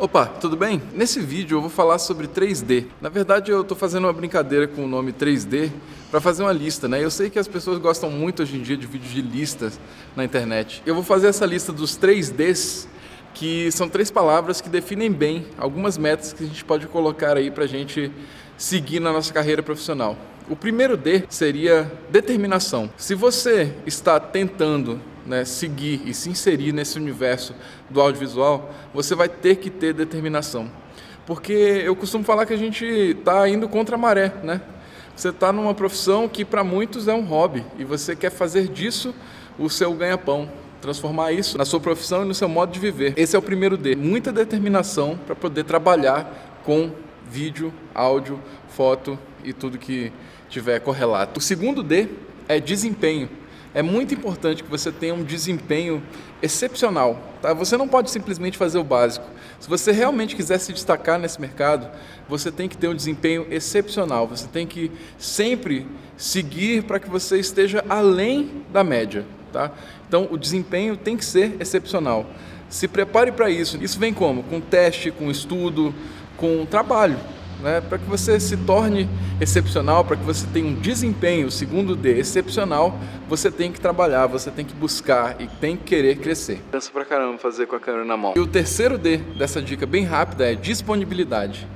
Opa, 0.00 0.24
tudo 0.24 0.56
bem? 0.56 0.80
Nesse 0.94 1.20
vídeo 1.20 1.58
eu 1.58 1.60
vou 1.60 1.68
falar 1.68 1.98
sobre 1.98 2.26
3D. 2.26 2.86
Na 3.02 3.10
verdade, 3.10 3.50
eu 3.50 3.60
estou 3.60 3.76
fazendo 3.76 4.04
uma 4.04 4.12
brincadeira 4.14 4.66
com 4.66 4.86
o 4.86 4.88
nome 4.88 5.12
3D 5.12 5.70
para 6.10 6.22
fazer 6.22 6.42
uma 6.42 6.54
lista, 6.54 6.88
né? 6.88 7.04
Eu 7.04 7.10
sei 7.10 7.28
que 7.28 7.38
as 7.38 7.46
pessoas 7.46 7.76
gostam 7.76 8.08
muito 8.08 8.42
hoje 8.42 8.56
em 8.56 8.62
dia 8.62 8.78
de 8.78 8.86
vídeos 8.86 9.12
de 9.12 9.20
listas 9.20 9.78
na 10.16 10.24
internet. 10.24 10.82
Eu 10.86 10.94
vou 10.94 11.04
fazer 11.04 11.26
essa 11.26 11.44
lista 11.44 11.70
dos 11.70 11.98
3Ds, 11.98 12.86
que 13.34 13.70
são 13.72 13.90
três 13.90 14.10
palavras 14.10 14.62
que 14.62 14.70
definem 14.70 15.12
bem 15.12 15.44
algumas 15.58 15.98
metas 15.98 16.32
que 16.32 16.44
a 16.44 16.46
gente 16.46 16.64
pode 16.64 16.86
colocar 16.86 17.36
aí 17.36 17.50
para 17.50 17.64
a 17.64 17.68
gente 17.68 18.10
seguir 18.56 19.00
na 19.00 19.12
nossa 19.12 19.30
carreira 19.34 19.62
profissional. 19.62 20.16
O 20.48 20.56
primeiro 20.56 20.96
D 20.96 21.24
seria 21.28 21.92
determinação. 22.08 22.90
Se 22.96 23.14
você 23.14 23.74
está 23.84 24.18
tentando 24.18 24.98
né, 25.26 25.44
seguir 25.44 26.02
e 26.06 26.14
se 26.14 26.30
inserir 26.30 26.72
nesse 26.72 26.98
universo 26.98 27.54
do 27.88 28.00
audiovisual, 28.00 28.72
você 28.92 29.14
vai 29.14 29.28
ter 29.28 29.56
que 29.56 29.70
ter 29.70 29.92
determinação. 29.92 30.70
Porque 31.26 31.52
eu 31.52 31.94
costumo 31.94 32.24
falar 32.24 32.46
que 32.46 32.52
a 32.52 32.56
gente 32.56 32.84
está 32.84 33.48
indo 33.48 33.68
contra 33.68 33.96
a 33.96 33.98
maré, 33.98 34.32
né? 34.42 34.60
Você 35.14 35.28
está 35.28 35.52
numa 35.52 35.74
profissão 35.74 36.28
que 36.28 36.44
para 36.44 36.64
muitos 36.64 37.06
é 37.06 37.14
um 37.14 37.24
hobby 37.24 37.64
e 37.78 37.84
você 37.84 38.16
quer 38.16 38.30
fazer 38.30 38.68
disso 38.68 39.14
o 39.58 39.68
seu 39.68 39.92
ganha-pão, 39.92 40.50
transformar 40.80 41.32
isso 41.32 41.58
na 41.58 41.64
sua 41.64 41.78
profissão 41.78 42.22
e 42.22 42.26
no 42.26 42.34
seu 42.34 42.48
modo 42.48 42.72
de 42.72 42.80
viver. 42.80 43.12
Esse 43.16 43.36
é 43.36 43.38
o 43.38 43.42
primeiro 43.42 43.76
D. 43.76 43.94
Muita 43.94 44.32
determinação 44.32 45.18
para 45.26 45.36
poder 45.36 45.64
trabalhar 45.64 46.60
com 46.64 46.90
vídeo, 47.28 47.72
áudio, 47.94 48.40
foto 48.68 49.18
e 49.44 49.52
tudo 49.52 49.78
que 49.78 50.10
tiver 50.48 50.80
correlato. 50.80 51.38
O 51.38 51.42
segundo 51.42 51.82
D 51.82 52.08
é 52.48 52.58
desempenho 52.58 53.28
é 53.74 53.82
muito 53.82 54.14
importante 54.14 54.62
que 54.62 54.70
você 54.70 54.90
tenha 54.90 55.14
um 55.14 55.22
desempenho 55.22 56.02
excepcional. 56.42 57.18
Tá? 57.40 57.54
Você 57.54 57.76
não 57.76 57.86
pode 57.86 58.10
simplesmente 58.10 58.58
fazer 58.58 58.78
o 58.78 58.84
básico. 58.84 59.26
Se 59.60 59.68
você 59.68 59.92
realmente 59.92 60.34
quiser 60.34 60.58
se 60.58 60.72
destacar 60.72 61.18
nesse 61.18 61.40
mercado, 61.40 61.88
você 62.28 62.50
tem 62.50 62.68
que 62.68 62.76
ter 62.76 62.88
um 62.88 62.94
desempenho 62.94 63.46
excepcional. 63.50 64.26
Você 64.26 64.48
tem 64.48 64.66
que 64.66 64.90
sempre 65.18 65.86
seguir 66.16 66.82
para 66.82 66.98
que 66.98 67.08
você 67.08 67.38
esteja 67.38 67.84
além 67.88 68.64
da 68.72 68.82
média. 68.82 69.24
Tá? 69.52 69.70
Então, 70.08 70.28
o 70.30 70.36
desempenho 70.36 70.96
tem 70.96 71.16
que 71.16 71.24
ser 71.24 71.56
excepcional. 71.60 72.26
Se 72.68 72.88
prepare 72.88 73.32
para 73.32 73.50
isso. 73.50 73.78
Isso 73.82 73.98
vem 73.98 74.12
como? 74.12 74.42
Com 74.44 74.60
teste, 74.60 75.10
com 75.10 75.30
estudo, 75.30 75.94
com 76.36 76.66
trabalho 76.66 77.18
né, 77.62 77.80
para 77.80 77.98
que 77.98 78.04
você 78.06 78.38
se 78.40 78.56
torne 78.56 79.08
excepcional, 79.40 80.04
para 80.04 80.16
que 80.16 80.24
você 80.24 80.46
tenha 80.52 80.66
um 80.66 80.74
desempenho, 80.74 81.50
segundo 81.50 81.94
D, 81.94 82.18
excepcional, 82.18 82.98
você 83.28 83.50
tem 83.50 83.70
que 83.70 83.80
trabalhar, 83.80 84.26
você 84.26 84.50
tem 84.50 84.64
que 84.64 84.74
buscar 84.74 85.40
e 85.40 85.46
tem 85.46 85.76
que 85.76 85.84
querer 85.84 86.16
crescer. 86.18 86.62
Pensa 86.70 86.90
pra 86.90 87.04
caramba 87.04 87.38
fazer 87.38 87.66
com 87.66 87.76
a 87.76 87.80
câmera 87.80 88.04
na 88.04 88.16
mão. 88.16 88.34
E 88.36 88.40
o 88.40 88.46
terceiro 88.46 88.98
D 88.98 89.18
dessa 89.18 89.60
dica 89.62 89.86
bem 89.86 90.04
rápida 90.04 90.50
é 90.50 90.54
disponibilidade. 90.54 91.66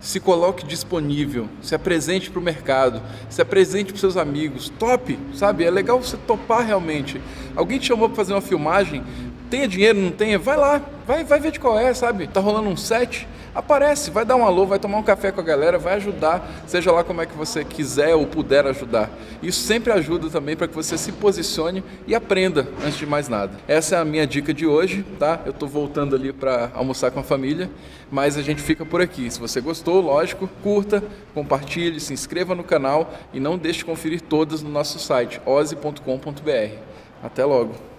Se 0.00 0.18
coloque 0.18 0.66
disponível, 0.66 1.48
se 1.60 1.76
apresente 1.76 2.28
para 2.28 2.40
o 2.40 2.42
mercado, 2.42 3.00
se 3.30 3.40
apresente 3.40 3.92
para 3.92 4.00
seus 4.00 4.16
amigos, 4.16 4.68
top, 4.68 5.16
sabe? 5.32 5.64
É 5.64 5.70
legal 5.70 6.02
você 6.02 6.16
topar 6.16 6.66
realmente. 6.66 7.20
Alguém 7.54 7.78
te 7.78 7.86
chamou 7.86 8.08
para 8.08 8.16
fazer 8.16 8.32
uma 8.32 8.40
filmagem, 8.40 9.04
tenha 9.52 9.68
dinheiro, 9.68 9.98
não 9.98 10.10
tenha, 10.10 10.38
vai 10.38 10.56
lá, 10.56 10.80
vai, 11.06 11.24
vai 11.24 11.38
ver 11.38 11.52
de 11.52 11.60
qual 11.60 11.78
é, 11.78 11.92
sabe? 11.92 12.26
Tá 12.26 12.40
rolando 12.40 12.70
um 12.70 12.76
set, 12.76 13.28
aparece, 13.54 14.10
vai 14.10 14.24
dar 14.24 14.34
um 14.34 14.46
alô, 14.46 14.64
vai 14.64 14.78
tomar 14.78 14.96
um 14.96 15.02
café 15.02 15.30
com 15.30 15.42
a 15.42 15.44
galera, 15.44 15.78
vai 15.78 15.96
ajudar, 15.96 16.50
seja 16.66 16.90
lá 16.90 17.04
como 17.04 17.20
é 17.20 17.26
que 17.26 17.36
você 17.36 17.62
quiser 17.62 18.14
ou 18.14 18.26
puder 18.26 18.66
ajudar. 18.66 19.10
Isso 19.42 19.60
sempre 19.60 19.92
ajuda 19.92 20.30
também 20.30 20.56
para 20.56 20.66
que 20.66 20.74
você 20.74 20.96
se 20.96 21.12
posicione 21.12 21.84
e 22.06 22.14
aprenda 22.14 22.66
antes 22.82 22.96
de 22.96 23.04
mais 23.04 23.28
nada. 23.28 23.52
Essa 23.68 23.96
é 23.96 23.98
a 23.98 24.06
minha 24.06 24.26
dica 24.26 24.54
de 24.54 24.66
hoje, 24.66 25.04
tá? 25.18 25.42
Eu 25.44 25.50
estou 25.50 25.68
voltando 25.68 26.16
ali 26.16 26.32
para 26.32 26.70
almoçar 26.72 27.10
com 27.10 27.20
a 27.20 27.22
família, 27.22 27.70
mas 28.10 28.38
a 28.38 28.42
gente 28.42 28.62
fica 28.62 28.86
por 28.86 29.02
aqui. 29.02 29.30
Se 29.30 29.38
você 29.38 29.60
gostou, 29.60 30.00
lógico, 30.00 30.48
curta, 30.62 31.04
compartilhe, 31.34 32.00
se 32.00 32.14
inscreva 32.14 32.54
no 32.54 32.64
canal 32.64 33.12
e 33.34 33.38
não 33.38 33.58
deixe 33.58 33.80
de 33.80 33.84
conferir 33.84 34.22
todas 34.22 34.62
no 34.62 34.70
nosso 34.70 34.98
site 34.98 35.42
oze.com.br. 35.44 36.78
Até 37.22 37.44
logo! 37.44 37.91